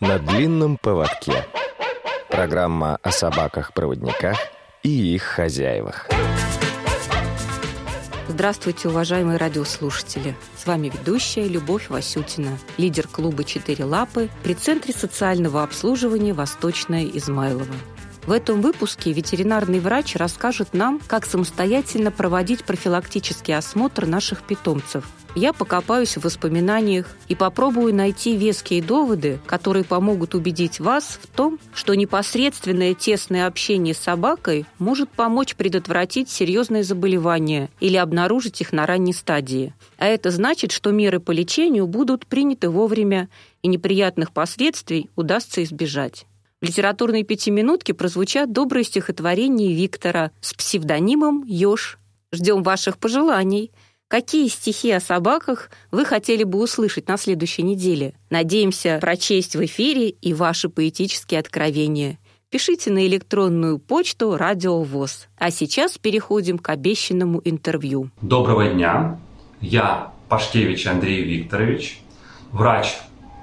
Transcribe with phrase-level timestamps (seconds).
[0.00, 1.44] На длинном поводке.
[2.30, 4.38] Программа о собаках-проводниках
[4.82, 6.08] и их хозяевах.
[8.26, 10.34] Здравствуйте, уважаемые радиослушатели.
[10.56, 17.66] С вами ведущая Любовь Васютина, лидер клуба «Четыре лапы» при Центре социального обслуживания «Восточная Измайлова».
[18.24, 25.04] В этом выпуске ветеринарный врач расскажет нам, как самостоятельно проводить профилактический осмотр наших питомцев.
[25.36, 31.60] Я покопаюсь в воспоминаниях и попробую найти веские доводы, которые помогут убедить вас в том,
[31.72, 38.86] что непосредственное тесное общение с собакой может помочь предотвратить серьезные заболевания или обнаружить их на
[38.86, 39.72] ранней стадии.
[39.98, 43.28] А это значит, что меры по лечению будут приняты вовремя
[43.62, 46.26] и неприятных последствий удастся избежать.
[46.60, 51.98] В литературной пятиминутке прозвучат добрые стихотворения Виктора с псевдонимом «Ёж».
[52.32, 53.72] Ждем ваших пожеланий.
[54.10, 58.14] Какие стихи о собаках вы хотели бы услышать на следующей неделе?
[58.28, 62.18] Надеемся прочесть в эфире и ваши поэтические откровения.
[62.48, 65.28] Пишите на электронную почту «Радио ВОЗ».
[65.38, 68.10] А сейчас переходим к обещанному интервью.
[68.20, 69.20] Доброго дня.
[69.60, 72.02] Я Пашкевич Андрей Викторович,
[72.50, 72.96] врач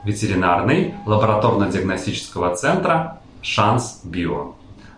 [0.03, 4.55] ветеринарный лабораторно-диагностического центра «Шанс Био».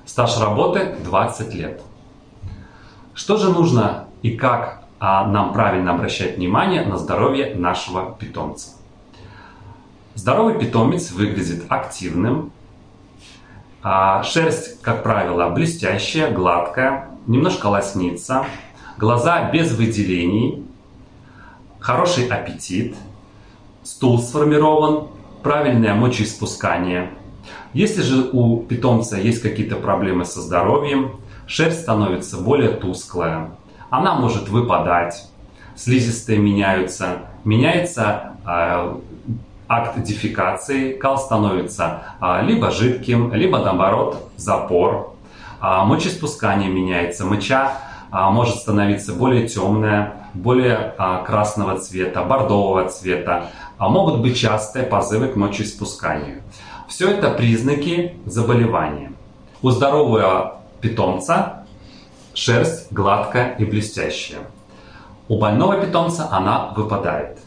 [0.08, 1.80] Стаж работы 20 лет.
[3.14, 8.72] Что же нужно и как а, нам правильно обращать внимание на здоровье нашего питомца?
[10.16, 12.52] Здоровый питомец выглядит активным,
[13.82, 18.46] а шерсть, как правило, блестящая, гладкая, немножко лоснится,
[18.98, 20.66] глаза без выделений,
[21.80, 22.96] хороший аппетит–
[23.90, 25.08] стул сформирован,
[25.42, 27.12] правильное мочеиспускание.
[27.74, 33.52] Если же у питомца есть какие-то проблемы со здоровьем, шерсть становится более тусклая,
[33.90, 35.28] она может выпадать,
[35.76, 38.96] слизистые меняются, меняется э,
[39.68, 45.16] акт дефекации, кал становится э, либо жидким, либо наоборот запор,
[45.62, 47.74] э, мочеиспускание меняется, моча
[48.12, 53.48] э, может становиться более темная, более э, красного цвета, бордового цвета,
[53.78, 56.42] а могут быть частые позывы к мочеиспусканию.
[56.88, 59.14] Все это признаки заболевания.
[59.62, 61.59] У здорового питомца
[62.40, 64.40] шерсть гладкая и блестящая.
[65.28, 67.38] У больного питомца она выпадает.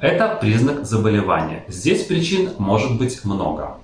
[0.00, 1.64] Это признак заболевания.
[1.68, 3.76] Здесь причин может быть много.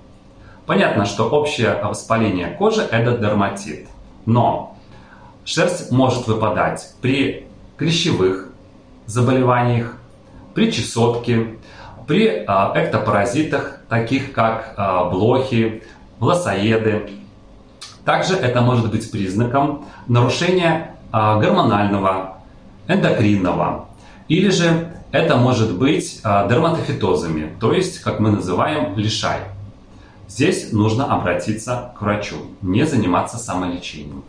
[0.65, 3.87] Понятно, что общее воспаление кожи– это дерматит.
[4.25, 4.75] Но
[5.45, 7.47] шерсть может выпадать при
[7.77, 8.49] клещевых
[9.05, 9.97] заболеваниях,
[10.55, 11.59] при чесотке,
[12.07, 15.83] при а, эктопаразитах, таких как а, блохи,
[16.19, 17.11] власоеды.
[18.07, 22.37] Также это может быть признаком нарушения а, гормонального,
[22.87, 23.89] эндокринного.
[24.29, 29.39] Или же это может быть дерматофитозами, то есть, как мы называем, лишай.
[30.29, 34.23] Здесь нужно обратиться к врачу, не заниматься самолечением.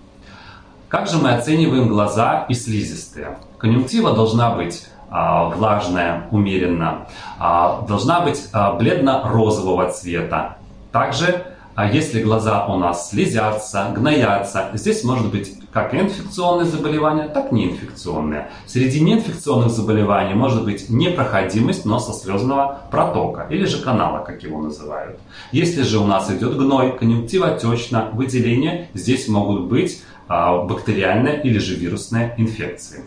[0.88, 3.38] Как же мы оцениваем глаза и слизистые?
[3.58, 7.06] Конъюнктива должна быть а, влажная, умеренно,
[7.38, 10.56] а, должна быть а, бледно-розового цвета.
[10.90, 11.44] Также,
[11.86, 18.50] если глаза у нас слезятся, гноятся, здесь может быть как инфекционные заболевания, так и неинфекционные.
[18.66, 25.20] Среди неинфекционных заболеваний может быть непроходимость носослезного протока или же канала, как его называют.
[25.52, 31.74] Если же у нас идет гной, конъюнктива отечна, выделение, здесь могут быть бактериальные или же
[31.74, 33.04] вирусные инфекции.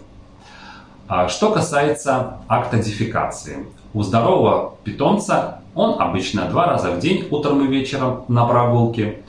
[1.07, 3.65] А что касается акта дефекации.
[3.93, 9.19] У здорового питомца он обычно два раза в день, утром и вечером на прогулке,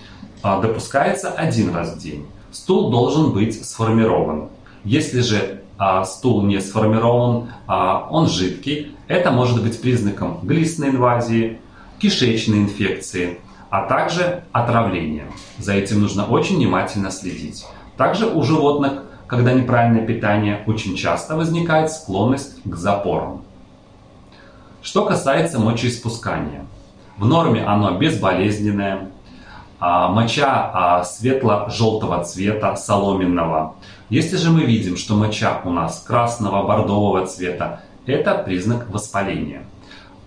[0.42, 2.26] а, допускается один раз в день.
[2.50, 4.48] Стул должен быть сформирован.
[4.84, 11.58] Если же а, стул не сформирован, он жидкий, это может быть признаком глистной инвазии,
[11.98, 13.38] кишечной инфекции,
[13.70, 15.26] а также отравления.
[15.58, 17.64] За этим нужно очень внимательно следить.
[17.97, 23.44] Также у животных когда неправильное питание, очень часто возникает склонность к запорам.
[24.82, 26.66] Что касается мочеиспускания.
[27.17, 29.11] В норме оно безболезненное,
[29.79, 33.76] а, моча а, светло-желтого цвета, соломенного.
[34.11, 39.62] Если же мы видим, что моча у нас красного, бордового цвета, это признак воспаления.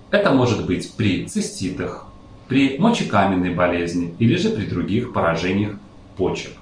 [0.10, 2.08] Это может быть при циститах,
[2.48, 5.74] при мочекаменной болезни или же при других поражениях
[6.16, 6.54] почек.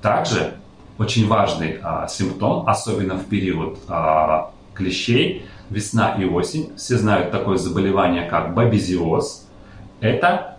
[0.00, 0.54] Также
[0.96, 6.72] очень важный а, симптом, особенно в период а, клещей, весна и осень.
[6.76, 9.48] Все знают такое заболевание, как бабезиоз.
[10.00, 10.58] Это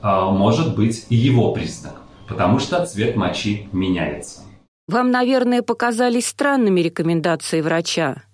[0.00, 1.94] а, может быть и его признак,
[2.28, 4.42] потому что цвет мочи меняется.
[4.88, 8.24] Вам, наверное, показались странными рекомендации врача.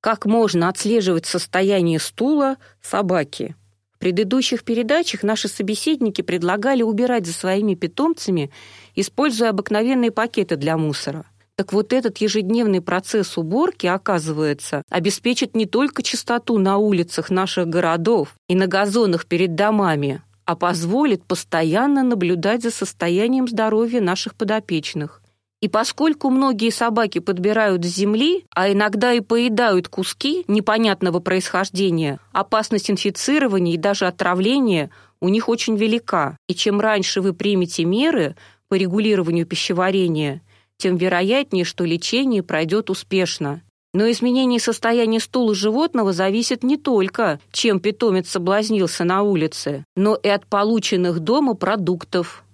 [0.00, 3.56] Как можно отслеживать состояние стула собаки?
[3.92, 8.52] В предыдущих передачах наши собеседники предлагали убирать за своими питомцами,
[8.94, 11.26] используя обыкновенные пакеты для мусора.
[11.58, 18.36] Так вот этот ежедневный процесс уборки, оказывается, обеспечит не только чистоту на улицах наших городов
[18.48, 25.20] и на газонах перед домами, а позволит постоянно наблюдать за состоянием здоровья наших подопечных.
[25.60, 32.88] И поскольку многие собаки подбирают с земли, а иногда и поедают куски непонятного происхождения, опасность
[32.88, 36.36] инфицирования и даже отравления у них очень велика.
[36.46, 38.36] И чем раньше вы примете меры
[38.68, 40.40] по регулированию пищеварения,
[40.78, 43.62] тем вероятнее, что лечение пройдет успешно.
[43.94, 50.28] Но изменение состояния стула животного зависит не только, чем питомец соблазнился на улице, но и
[50.28, 52.44] от полученных дома продуктов,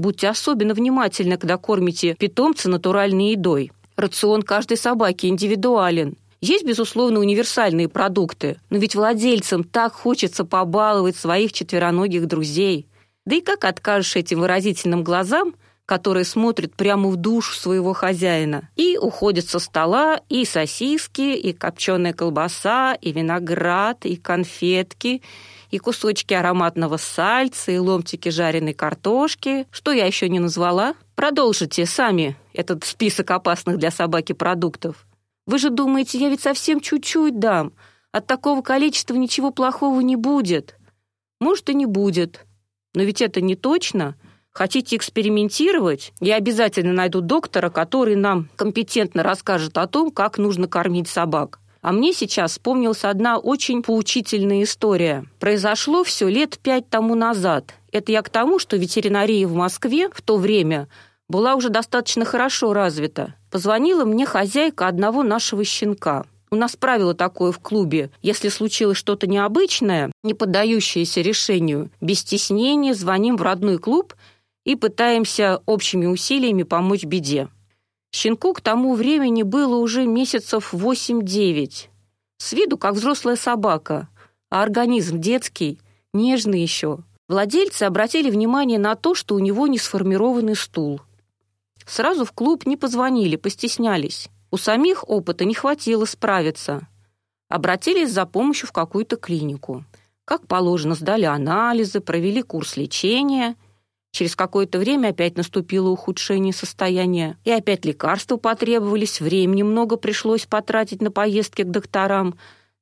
[0.00, 3.70] Будьте особенно внимательны, когда кормите питомца натуральной едой.
[3.96, 6.16] Рацион каждой собаки индивидуален.
[6.40, 12.86] Есть, безусловно, универсальные продукты, но ведь владельцам так хочется побаловать своих четвероногих друзей.
[13.26, 15.54] Да и как откажешь этим выразительным глазам,
[15.90, 18.68] которые смотрят прямо в душу своего хозяина.
[18.76, 25.20] И уходят со стола и сосиски, и копченая колбаса, и виноград, и конфетки,
[25.72, 29.66] и кусочки ароматного сальца, и ломтики жареной картошки.
[29.72, 30.94] Что я еще не назвала?
[31.16, 35.08] Продолжите сами этот список опасных для собаки продуктов.
[35.48, 37.72] Вы же думаете, я ведь совсем чуть-чуть дам.
[38.12, 40.76] От такого количества ничего плохого не будет.
[41.40, 42.46] Может, и не будет.
[42.94, 44.14] Но ведь это не точно.
[44.52, 46.12] Хотите экспериментировать?
[46.20, 51.60] Я обязательно найду доктора, который нам компетентно расскажет о том, как нужно кормить собак.
[51.82, 55.24] А мне сейчас вспомнилась одна очень поучительная история.
[55.38, 57.74] Произошло все лет пять тому назад.
[57.90, 60.88] Это я к тому, что ветеринария в Москве в то время
[61.28, 63.34] была уже достаточно хорошо развита.
[63.50, 66.26] Позвонила мне хозяйка одного нашего щенка.
[66.50, 68.10] У нас правило такое в клубе.
[68.20, 74.14] Если случилось что-то необычное, не поддающееся решению, без стеснения звоним в родной клуб
[74.64, 77.48] и пытаемся общими усилиями помочь беде.
[78.12, 81.88] Щенку к тому времени было уже месяцев 8-9.
[82.38, 84.08] С виду как взрослая собака,
[84.50, 85.78] а организм детский,
[86.12, 86.98] нежный еще.
[87.28, 91.00] Владельцы обратили внимание на то, что у него не сформированный стул.
[91.86, 94.28] Сразу в клуб не позвонили, постеснялись.
[94.50, 96.88] У самих опыта не хватило справиться.
[97.48, 99.84] Обратились за помощью в какую-то клинику.
[100.24, 103.56] Как положено, сдали анализы, провели курс лечения–
[104.12, 111.00] Через какое-то время опять наступило ухудшение состояния, и опять лекарства потребовались, времени много пришлось потратить
[111.00, 112.34] на поездки к докторам,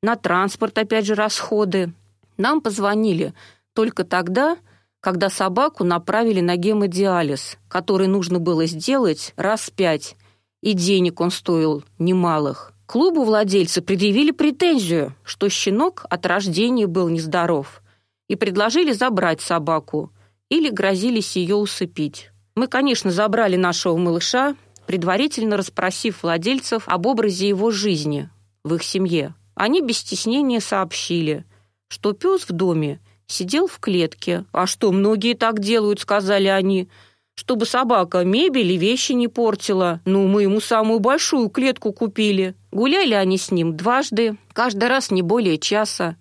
[0.03, 1.93] на транспорт опять же расходы.
[2.39, 3.35] Нам позвонили
[3.75, 4.57] только тогда,
[5.01, 10.17] когда собаку направили на гемодиализ, который нужно было сделать раз пять,
[10.63, 12.73] и денег он стоил немалых.
[12.87, 17.83] Клубу владельцы предъявили претензию, что щенок от рождения был нездоров,
[18.29, 20.11] и предложили забрать собаку–
[20.49, 22.31] или грозились ее усыпить.
[22.55, 24.57] Мы, конечно, забрали нашего малыша,
[24.87, 28.31] предварительно расспросив владельцев об образе его жизни
[28.65, 29.35] в их семье.
[29.55, 31.45] Они без стеснения сообщили,
[31.89, 34.45] что пес в доме сидел в клетке.
[34.53, 36.89] «А что, многие так делают»,— сказали они,
[37.35, 40.01] «чтобы собака мебель и вещи не портила.
[40.05, 42.55] Ну, мы ему самую большую клетку купили».
[42.71, 46.17] Гуляли они с ним дважды, каждый раз не более часа.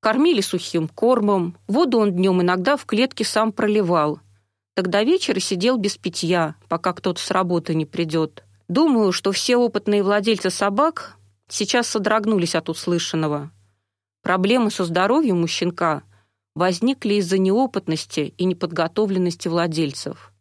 [0.00, 4.20] Кормили сухим кормом, воду он днем иногда в клетке сам проливал.
[4.74, 8.44] Тогда вечер сидел без питья, пока кто-то с работы не придет.
[8.68, 11.16] Думаю, что все опытные владельцы собак
[11.48, 13.50] сейчас содрогнулись от услышанного.
[14.22, 16.02] Проблемы со здоровьем у щенка
[16.54, 20.32] возникли из-за неопытности и неподготовленности владельцев.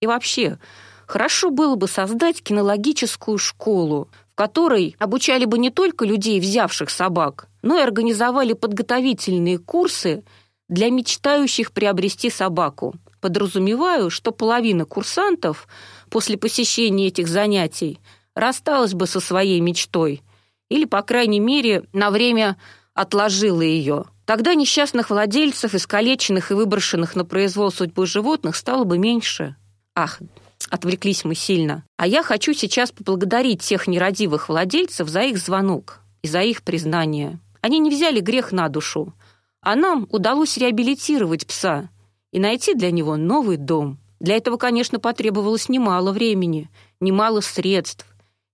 [0.00, 0.58] И вообще,
[1.06, 7.78] хорошо было бы создать кинологическую школу, которой обучали бы не только людей, взявших собак, но
[7.78, 10.22] и организовали подготовительные курсы
[10.68, 12.94] для мечтающих приобрести собаку.
[13.20, 15.66] Подразумеваю, что половина курсантов
[16.10, 17.98] после посещения этих занятий
[18.34, 20.22] рассталась бы со своей мечтой
[20.68, 22.58] или, по крайней мере, на время
[22.92, 24.04] отложила ее.
[24.26, 29.56] Тогда несчастных владельцев, искалеченных и выброшенных на произвол судьбы животных стало бы меньше.
[29.94, 30.20] Ах,
[30.70, 31.84] отвлеклись мы сильно.
[31.96, 37.38] А я хочу сейчас поблагодарить тех нерадивых владельцев за их звонок и за их признание.
[37.60, 39.12] Они не взяли грех на душу,
[39.60, 41.90] а нам удалось реабилитировать пса
[42.32, 43.98] и найти для него новый дом.
[44.20, 46.70] Для этого, конечно, потребовалось немало времени,
[47.00, 48.06] немало средств.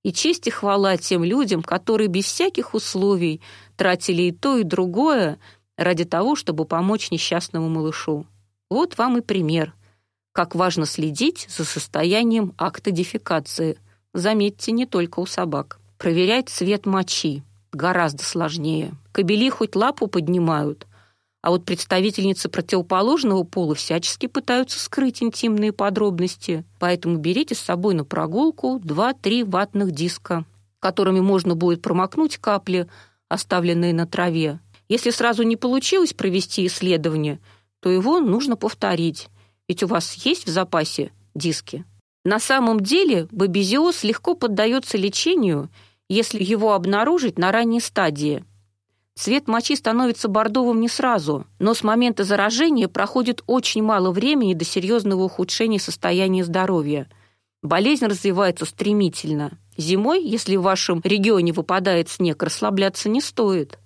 [0.03, 3.41] И честь и хвала тем людям, которые без всяких условий
[3.77, 5.39] тратили и то, и другое
[5.77, 8.27] ради того, чтобы помочь несчастному малышу.
[8.69, 9.75] Вот вам и пример,
[10.33, 13.79] как важно следить за состоянием акта дефекации.
[14.15, 15.79] Заметьте, не только у собак.
[15.99, 18.95] Проверять цвет мочи, гораздо сложнее.
[19.13, 20.87] Кобели хоть лапу поднимают,
[21.43, 26.65] А вот представительницы противоположного пола всячески пытаются скрыть интимные подробности.
[26.79, 30.45] Поэтому берите с собой на прогулку 2-3 ватных диска,
[30.79, 32.89] которыми можно будет промокнуть капли,
[33.29, 34.61] оставленные на траве.
[34.89, 37.41] Если сразу не получилось провести исследование,
[37.81, 39.29] то его нужно повторить,
[39.73, 41.87] ведь у вас есть в запасе диски.
[42.27, 45.71] На самом деле бабезиоз легко поддается лечению,
[46.11, 48.45] если его обнаружить на ранней стадии–
[49.15, 54.65] Цвет мочи становится бордовым не сразу, но с момента заражения проходит очень мало времени до
[54.65, 57.09] серьезного ухудшения состояния здоровья.
[57.63, 59.59] Болезнь развивается стремительно.
[59.77, 63.79] Зимой, если в вашем регионе выпадает снег, расслабляться не стоит.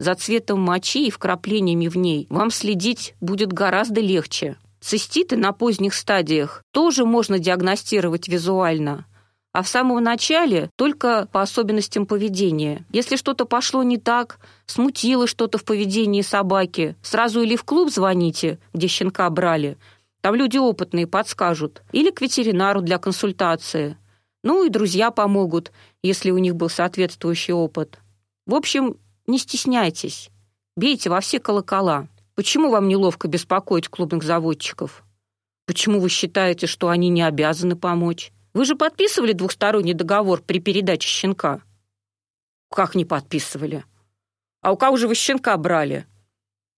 [0.00, 4.56] За цветом мочи и вкраплениями в ней вам следить будет гораздо легче.
[4.86, 9.04] Циститы на поздних стадиях тоже можно диагностировать визуально–
[9.56, 12.84] а в самом начале только по особенностям поведения.
[12.92, 18.58] Если что-то пошло не так, смутило что-то в поведении собаки, сразу или в клуб звоните,
[18.74, 19.78] где щенка брали,
[20.20, 23.96] там люди опытные подскажут, или к ветеринару для консультации.
[24.44, 27.98] Ну и друзья помогут, если у них был соответствующий опыт.
[28.44, 30.28] В общем, не стесняйтесь,
[30.76, 32.08] бейте во все колокола.
[32.36, 35.04] Почему вам неловко беспокоить клубных заводчиков?
[35.64, 38.30] Почему вы считаете, что они не обязаны помочь?
[38.52, 41.62] Вы же подписывали двухсторонний договор при передаче щенка?
[42.70, 43.84] Как не подписывали?
[44.60, 46.04] А у кого же вы щенка брали?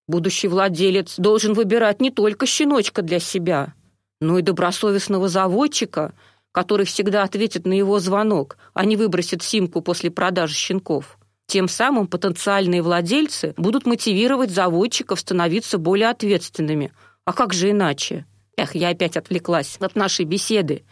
[0.06, 3.74] Будущий владелец должен выбирать не только щеночка для себя,
[4.20, 6.14] но и добросовестного заводчика,
[6.52, 11.17] который всегда ответит на его звонок, а не выбросит симку после продажи щенков.
[11.48, 16.92] Тем самым потенциальные владельцы будут мотивировать заводчиков становиться более ответственными.
[17.24, 18.26] А как же иначе?
[18.58, 20.84] Эх, я опять отвлеклась от нашей беседы.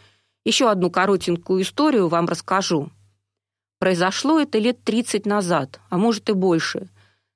[0.46, 2.90] Еще одну коротенькую историю вам расскажу.
[3.80, 6.88] Произошло это лет 30 назад, а может и больше.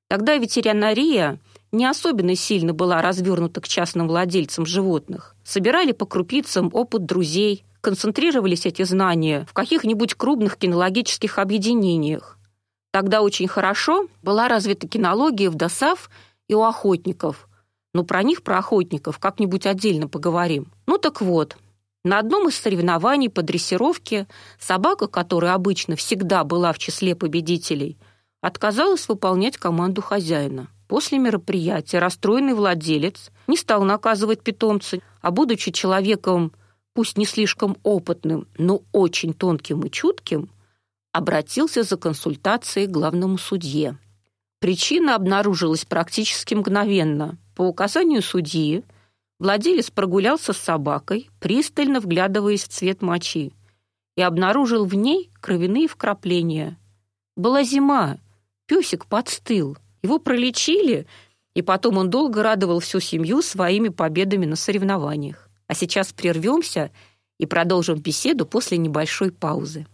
[0.09, 1.39] Тогда ветеринария
[1.73, 5.37] не особенно сильно была развернута к частным владельцам животных.
[5.45, 12.39] Собирали по крупицам опыт друзей, концентрировались эти знания в каких-нибудь крупных кинологических объединениях.
[12.91, 16.11] Тогда очень хорошо была развита кинология в ДОСАВ
[16.49, 17.49] и у охотников.
[17.95, 20.73] Но про них, про охотников, как-нибудь отдельно поговорим.
[20.87, 21.57] Ну так вот,
[22.05, 24.27] на одном из соревнований по дрессировке
[24.59, 27.99] собака, которая обычно всегда была в числе победителей,
[28.41, 30.69] отказалась выполнять команду хозяина.
[30.89, 36.53] После мероприятия расстроенный владелец не стал наказывать питомца, а будучи человеком,
[36.95, 40.49] пусть не слишком опытным, но очень тонким и чутким,
[41.13, 43.99] обратился за консультацией к главному судье.
[44.61, 47.39] Причина обнаружилась практически мгновенно.
[47.55, 48.85] По указанию судьи
[49.41, 53.55] Владелец прогулялся с собакой, пристально вглядываясь в цвет мочи,
[54.15, 56.79] и обнаружил в ней кровяные вкрапления.
[57.37, 58.19] Была зима,
[58.67, 61.07] песик подстыл, его пролечили,
[61.55, 65.49] и потом он долго радовал всю семью своими победами на соревнованиях.
[65.67, 66.91] А сейчас прервемся
[67.39, 69.87] и продолжим беседу после небольшой паузы.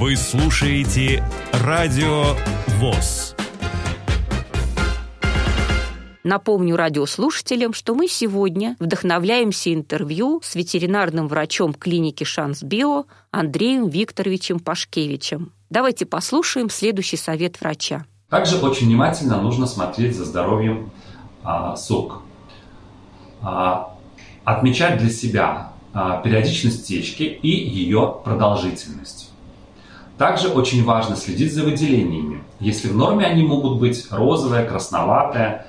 [0.00, 2.26] Вы слушаете Радио
[2.78, 3.34] ВОЗ.
[6.22, 14.60] Напомню радиослушателям, что мы сегодня вдохновляемся интервью с ветеринарным врачом клиники «Шанс Био» Андреем Викторовичем
[14.60, 15.50] Пашкевичем.
[15.68, 18.04] Давайте послушаем следующий совет врача.
[18.30, 20.92] Также очень внимательно нужно смотреть за здоровьем
[21.42, 22.22] а, сук.
[23.42, 23.96] А,
[24.44, 29.27] отмечать для себя а, периодичность течки и ее продолжительность.
[30.18, 32.42] Также очень важно следить за выделениями.
[32.58, 35.64] Если в норме они могут быть розовые, красноватые,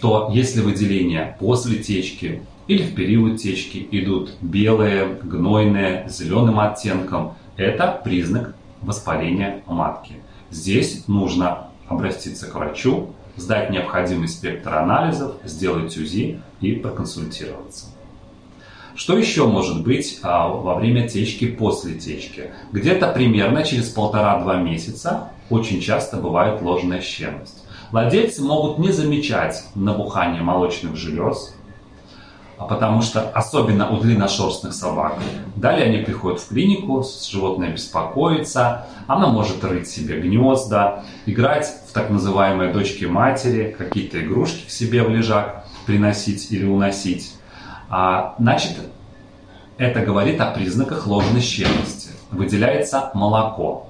[0.00, 8.00] то если выделения после течки или в период течки идут белые, гнойные, зеленым оттенком, это
[8.02, 10.14] признак воспаления матки.
[10.50, 17.86] Здесь нужно обратиться к врачу, сдать необходимый спектр анализов, сделать УЗИ и проконсультироваться.
[18.94, 22.50] Что еще может быть а, во время течки после течки?
[22.72, 27.64] Где-то примерно через полтора-два месяца очень часто бывает ложная щемность.
[27.90, 31.54] Владельцы могут не замечать набухание молочных желез,
[32.58, 35.18] а потому что особенно у длинношерстных собак.
[35.56, 42.10] Далее они приходят в клинику, животное беспокоится, она может рыть себе гнезда, играть в так
[42.10, 47.32] называемые дочки матери, какие-то игрушки к себе в лежак приносить или уносить.
[47.92, 48.78] А, значит,
[49.76, 52.12] это говорит о признаках ложной щелости.
[52.30, 53.86] Выделяется молоко.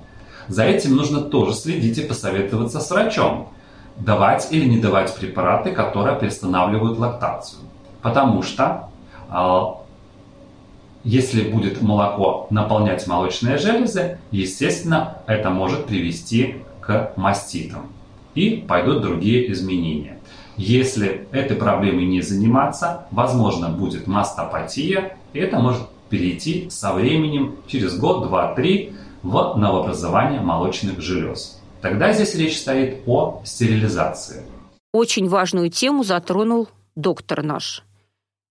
[0.48, 3.50] За этим нужно тоже следить и посоветоваться с врачом.
[3.96, 7.60] Давать или не давать препараты, которые приостанавливают лактацию.
[8.02, 8.88] Потому что
[9.28, 9.76] а,
[11.04, 17.92] если будет молоко наполнять молочные железы, естественно, это может привести к маститам.
[18.34, 20.18] И пойдут другие изменения.
[20.64, 27.98] Если этой проблемой не заниматься, возможно, будет мастопатия, и это может перейти со временем через
[27.98, 28.92] год, два, три
[29.24, 31.60] в новообразование молочных желез.
[31.80, 34.44] Тогда здесь речь стоит о стерилизации.
[34.92, 37.82] Очень важную тему затронул доктор наш.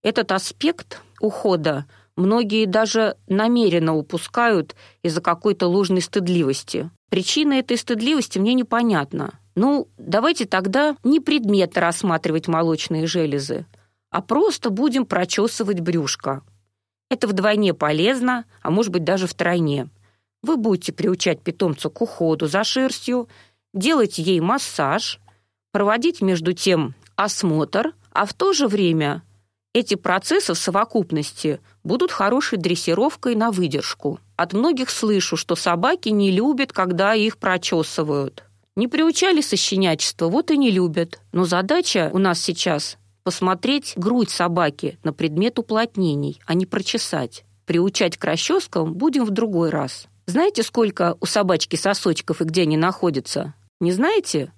[0.03, 1.85] Этот аспект ухода
[2.17, 6.89] многие даже намеренно упускают из-за какой-то ложной стыдливости.
[7.09, 9.39] Причина этой стыдливости мне непонятна.
[9.55, 13.65] Ну, давайте тогда не предметно рассматривать молочные железы,
[14.09, 16.41] а просто будем прочесывать брюшко.
[17.09, 19.89] Это вдвойне полезно, а может быть даже втройне.
[20.41, 23.27] Вы будете приучать питомца к уходу за шерстью,
[23.73, 25.19] делать ей массаж,
[25.71, 29.23] проводить между тем осмотр, а в то же время
[29.73, 34.19] эти процессы в совокупности будут хорошей дрессировкой на выдержку.
[34.35, 38.43] От многих слышу, что собаки не любят, когда их прочесывают.
[38.75, 41.19] Не приучали со щенячества, вот и не любят.
[41.33, 47.43] Но задача у нас сейчас посмотреть грудь собаки на предмет уплотнений, а не прочесать.
[47.65, 50.07] Приучать к расческам будем в другой раз.
[50.25, 53.53] Знаете, сколько у собачки сосочков и где они находятся?
[53.79, 54.53] Не знаете?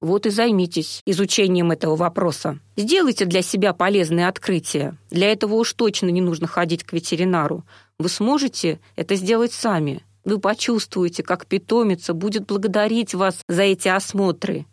[0.00, 2.60] Вот и займитесь изучением этого вопроса.
[2.76, 4.96] Сделайте для себя полезные открытия.
[5.10, 7.64] Для этого уж точно не нужно ходить к ветеринару.
[7.98, 10.04] Вы сможете это сделать сами.
[10.28, 14.66] Вы почувствуете, как питомица будет благодарить вас за эти осмотры.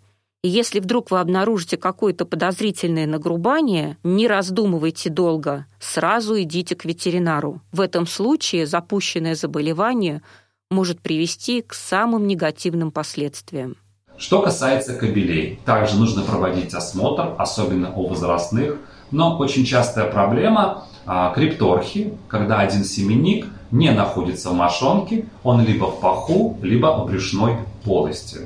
[0.43, 7.61] И если вдруг вы обнаружите какое-то подозрительное нагрубание, не раздумывайте долго, сразу идите к ветеринару.
[7.71, 10.21] В этом случае запущенное заболевание
[10.69, 13.77] может привести к самым негативным последствиям.
[14.17, 18.75] Что касается кобелей, также нужно проводить осмотр, особенно у возрастных,
[19.09, 25.99] но очень частая проблема крипторхи, когда один семенник не находится в мошонке, он либо в
[25.99, 28.41] паху, либо в брюшной полости.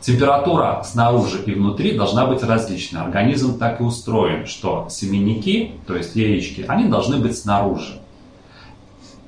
[0.00, 3.00] Температура снаружи и внутри должна быть различной.
[3.00, 8.00] Организм так и устроен, что семенники, то есть яички, они должны быть снаружи.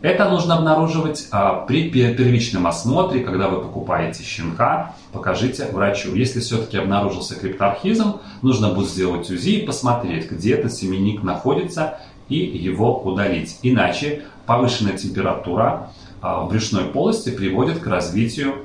[0.00, 6.14] Это нужно обнаруживать а, при первичном осмотре, когда вы покупаете щенка, покажите врачу.
[6.14, 11.98] Если все-таки обнаружился крипторхизм, нужно будет сделать УЗИ и посмотреть, где этот семенник находится
[12.28, 13.58] и его удалить.
[13.62, 18.64] Иначе повышенная температура а, в брюшной полости приводит к развитию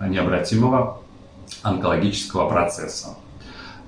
[0.00, 1.00] необратимого
[1.62, 3.16] онкологического процесса.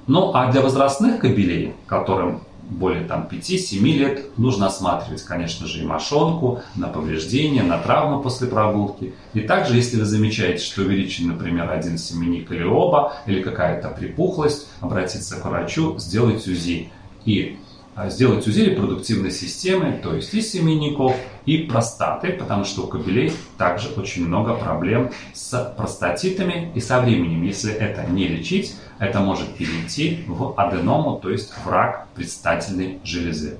[0.06, 5.86] Ну а для возрастных кобелей, которым более там, 5-7 лет нужно осматривать, конечно же, и
[5.86, 9.14] мошонку на повреждения, на травмы после прогулки.
[9.34, 14.68] И также, если вы замечаете, что увеличен, например, один семенник или оба, или какая-то припухлость,
[14.80, 16.90] обратиться к врачу, сделать УЗИ.
[17.24, 17.58] И
[18.08, 21.14] сделать УЗИ репродуктивной системы, то есть и семенников,
[21.46, 26.72] и простаты, потому что у кобелей также очень много проблем с простатитами.
[26.74, 31.68] И со временем, если это не лечить, это может перейти в аденому, то есть в
[31.68, 33.58] рак предстательной железы.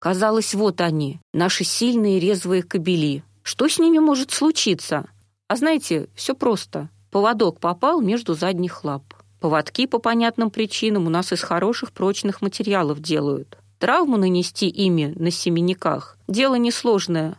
[0.00, 3.22] Казалось, вот они, наши сильные резвые кобели.
[3.42, 5.06] Что с ними может случиться?
[5.48, 6.88] А знаете, все просто.
[7.10, 9.02] Поводок попал между задних лап.
[9.40, 13.58] Поводки по понятным причинам у нас из хороших прочных материалов делают.
[13.82, 17.36] Травму нанести ими на семенниках– дело несложное.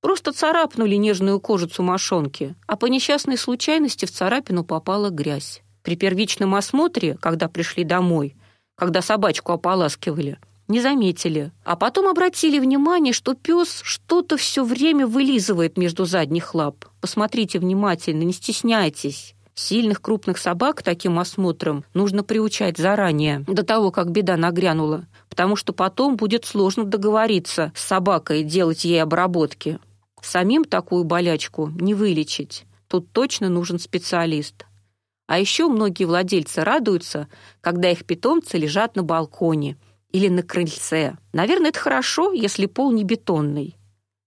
[0.00, 5.60] Просто царапнули нежную кожицу мошонки, а по несчастной случайности в царапину попала грязь.
[5.82, 8.36] При первичном осмотре, когда пришли домой,
[8.74, 11.52] когда собачку ополаскивали, не заметили.
[11.62, 16.86] А потом обратили внимание, что пес что-то все время вылизывает между задних лап.
[17.02, 19.34] Посмотрите внимательно, не стесняйтесь.
[19.54, 25.74] Сильных крупных собак таким осмотром нужно приучать заранее, до того, как беда нагрянула, потому что
[25.74, 29.78] потом будет сложно договориться с собакой и делать ей обработки.
[30.22, 32.64] Самим такую болячку не вылечить.
[32.88, 34.64] Тут точно нужен специалист.
[35.26, 37.28] А еще многие владельцы радуются,
[37.60, 39.76] когда их питомцы лежат на балконе
[40.12, 41.16] или на крыльце.
[41.32, 43.76] Наверное, это хорошо, если пол не бетонный.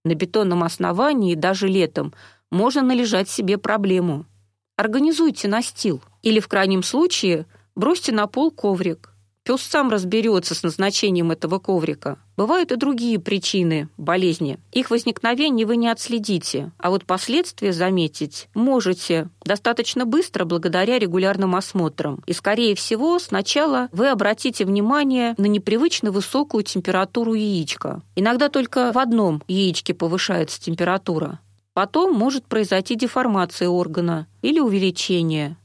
[0.03, 2.13] На бетонном основании даже летом
[2.51, 4.27] можно належать себе проблему–
[4.77, 6.01] Организуйте настил.
[6.21, 9.15] Или, в крайнем случае, бросьте на пол коврик.
[9.45, 12.17] Пес сам разберется с назначением этого коврика.
[12.35, 14.57] Бывают и другие причины болезни.
[14.71, 22.23] Их возникновение вы не отследите, а вот последствия заметить можете достаточно быстро благодаря регулярным осмотрам.
[22.25, 28.01] И, скорее всего, сначала вы обратите внимание на непривычно высокую температуру яичка.
[28.15, 31.39] Иногда только в одном яичке повышается температура.
[31.75, 35.57] Потом может произойти деформация органа или увеличение.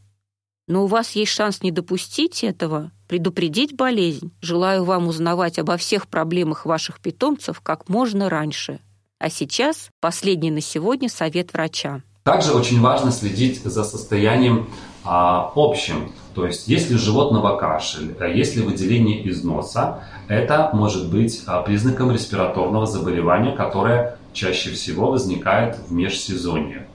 [0.67, 4.33] Но у вас есть шанс не допустить этого, предупредить болезнь.
[4.41, 8.81] Желаю вам узнавать обо всех проблемах ваших питомцев как можно раньше.
[9.21, 12.03] А сейчас последний на сегодня совет врача.
[12.25, 14.69] Также очень важно следить за состоянием
[15.05, 16.13] а, общим.
[16.35, 21.63] То есть, если у животного кашель, а если выделение из носа, это может быть а,
[21.63, 26.87] признаком респираторного заболевания, которое чаще всего возникает в межсезонье.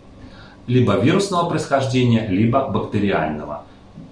[0.68, 3.64] Либо вирусного происхождения, либо бактериального.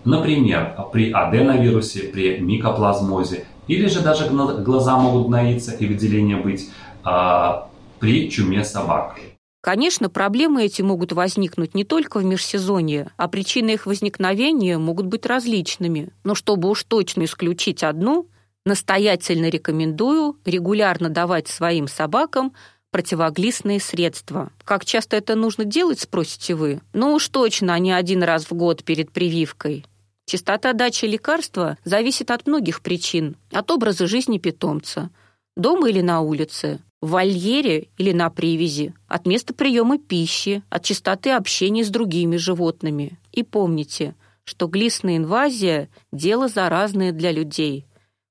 [0.03, 6.69] Например, при аденовирусе, при микоплазмозе, или же даже глаза могут гноиться и выделения быть
[7.03, 9.17] а, при чуме собак.
[9.63, 15.25] Конечно, проблемы эти могут возникнуть не только в межсезонье, а причины их возникновения могут быть
[15.25, 16.09] различными.
[16.25, 18.27] Но чтобы уж точно исключить одну,
[18.65, 22.51] настоятельно рекомендую регулярно давать своим собакам
[22.91, 24.51] противоглистные средства.
[24.65, 26.81] Как часто это нужно делать, спросите вы?
[26.91, 29.85] Ну уж точно, а не один раз в год перед прививкой.
[30.25, 33.37] Частота дачи лекарства зависит от многих причин.
[33.49, 35.09] От образа жизни питомца.
[35.55, 41.31] Дома или на улице, в вольере или на привязи, от места приема пищи, от частоты
[41.31, 43.19] общения с другими животными.
[43.33, 47.85] И помните, что глистная инвазия– дело заразное для людей.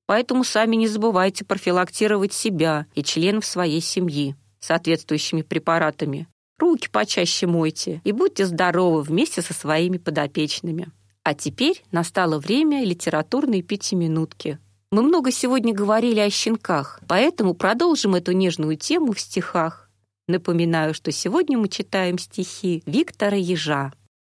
[0.06, 6.26] Поэтому сами не забывайте профилактировать себя и членов своей семьи соответствующими препаратами.
[6.58, 10.88] Руки почаще мойте и будьте здоровы вместе со своими подопечными.
[11.24, 14.58] А теперь настало время литературной пятиминутки.
[14.92, 19.88] Мы много сегодня говорили о щенках, поэтому продолжим эту нежную тему в стихах.
[20.28, 23.94] Напоминаю, что сегодня мы читаем стихи Виктора Ежа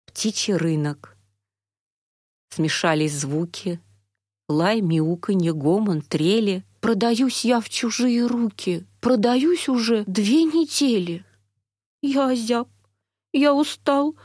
[0.05, 1.17] «Птичий рынок».
[2.51, 3.81] Смешались звуки,
[4.47, 6.65] лай, мяуканье, гомон, трели.
[6.83, 11.25] Продаюсь я в чужие руки, продаюсь уже две недели.
[12.03, 12.69] Я озяб,
[13.33, 14.17] я устал,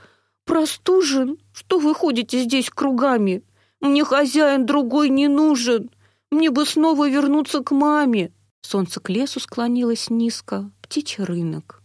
[0.44, 1.38] простужен.
[1.54, 3.44] Что вы ходите здесь кругами?
[3.80, 5.90] Мне хозяин другой не нужен.
[6.32, 8.34] Мне бы снова вернуться к маме.
[8.62, 10.70] Солнце к лесу склонилось низко.
[10.82, 11.82] Птичий рынок.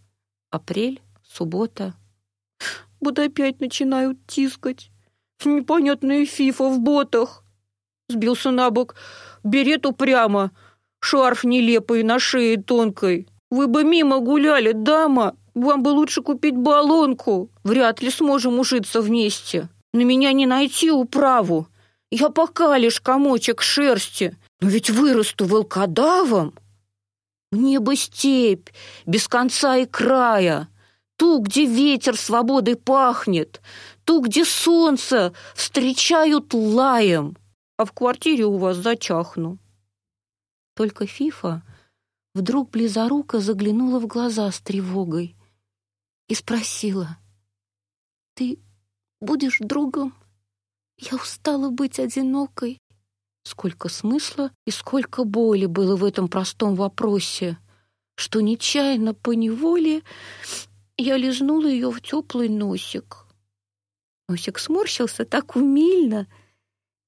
[0.50, 1.94] Апрель, суббота.
[3.00, 4.90] Вот опять начинают тискать.
[5.44, 7.44] Непонятная фифа в ботах.
[8.08, 8.96] Сбился на бок.
[9.44, 10.50] Берет упрямо.
[11.00, 13.28] Шарф нелепый на шее тонкой.
[13.50, 15.36] Вы бы мимо гуляли, дама.
[15.54, 17.50] Вам бы лучше купить баллонку.
[17.64, 19.68] Вряд ли сможем ужиться вместе.
[19.92, 21.68] На меня не найти управу.
[22.14, 26.52] Я пока лишь комочек шерсти, но ведь вырасту волкодавом.
[27.50, 28.68] Мне бы степь,
[29.06, 30.68] без конца и края,
[31.16, 33.62] ту, где ветер свободой пахнет,
[34.04, 37.34] ту, где солнце встречают лаем,
[37.78, 39.56] а в квартире у вас зачахну.
[40.76, 41.62] Только Фифа
[42.34, 45.34] вдруг близоруко заглянула в глаза с тревогой
[46.28, 47.16] и спросила,
[48.34, 48.58] «Ты
[49.18, 50.12] будешь другом?»
[51.10, 52.78] Я устала быть одинокой.
[53.42, 57.58] Сколько смысла и сколько боли было в этом простом вопросе,
[58.14, 60.04] что нечаянно по неволе
[60.96, 63.26] я лизнула ее в теплый носик.
[64.28, 66.28] Носик сморщился так умильно.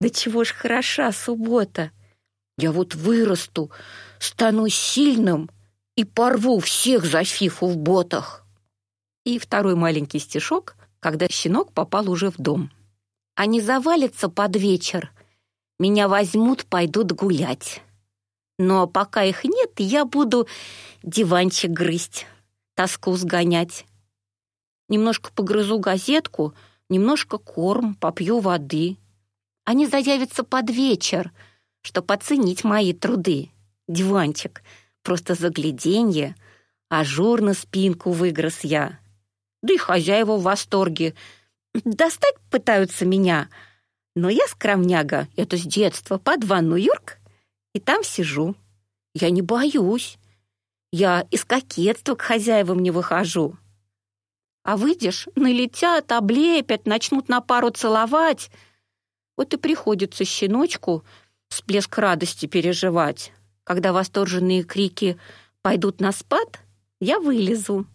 [0.00, 1.92] Да чего ж хороша суббота!
[2.58, 3.70] Я вот вырасту,
[4.18, 5.48] стану сильным
[5.94, 8.44] и порву всех за фифу в ботах.
[9.24, 12.72] И второй маленький стишок, когда щенок попал уже в дом.
[13.34, 15.12] Они завалятся под вечер.
[15.80, 17.82] Меня возьмут, пойдут гулять.
[18.58, 20.46] Но пока их нет, я буду
[21.02, 22.26] диванчик грызть,
[22.74, 23.86] тоску сгонять.
[24.88, 26.54] Немножко погрызу газетку,
[26.88, 28.98] немножко корм, попью воды.
[29.64, 31.32] Они заявятся под вечер,
[31.80, 33.50] чтоб оценить мои труды.
[33.88, 34.62] Диванчик,
[35.02, 36.36] просто загляденье,
[36.88, 39.00] ажурно спинку выгрыз я.
[39.60, 41.14] Да и хозяева в восторге—
[41.74, 43.48] Достать пытаются меня,
[44.14, 47.18] но я скромняга, это с детства, под ванну Юрк,
[47.72, 48.54] и там сижу.
[49.12, 50.18] Я не боюсь.
[50.92, 53.56] Я из кокетства к хозяевам не выхожу.
[54.62, 58.50] А выйдешь, налетят, облепят, начнут на пару целовать.
[59.36, 61.04] Вот и приходится щеночку
[61.48, 63.32] всплеск радости переживать.
[63.64, 65.18] Когда восторженные крики
[65.62, 66.60] пойдут на спад,
[67.00, 67.86] я вылезу.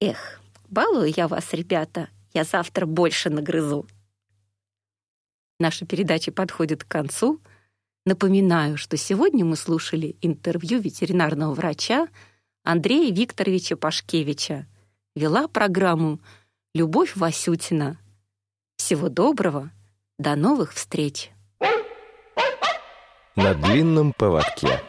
[0.00, 3.86] Эх, балую я вас, ребята, я завтра больше нагрызу.
[5.60, 7.40] Наша передача подходит к концу.
[8.04, 12.08] Напоминаю, что сегодня мы слушали интервью ветеринарного врача
[12.64, 14.66] Андрея Викторовича Пашкевича.
[15.14, 16.20] Вела программу
[16.74, 17.98] Любовь Васютина.
[18.76, 19.70] Всего доброго.
[20.18, 21.30] До новых встреч.
[23.36, 24.80] На длинном поводке.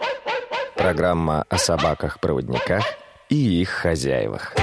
[0.76, 2.84] Программа о собаках-проводниках
[3.30, 4.56] и их хозяевах.